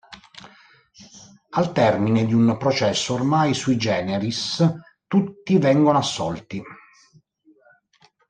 Al 1.51 1.71
termine 1.73 2.25
di 2.25 2.33
un 2.33 2.57
processo 2.57 3.13
ormai 3.13 3.53
"sui 3.53 3.77
generis" 3.77 4.67
tutti 5.05 5.59
vengono 5.59 5.99
assolti. 5.99 6.59